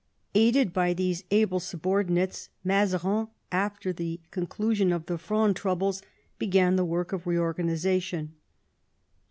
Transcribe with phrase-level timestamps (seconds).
[0.33, 5.61] Aided by these able Buboi Mazarin, after the conclusion of the Fronde
[6.39, 8.33] began the work of reorganisation.